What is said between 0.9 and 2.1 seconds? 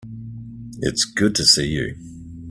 good to see you.